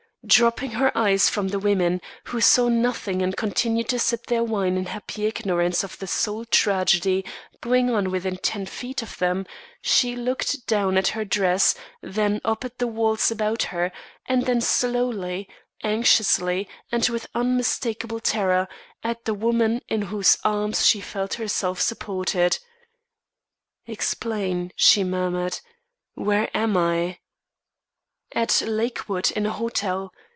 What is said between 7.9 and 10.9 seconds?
within ten feet of them, she looked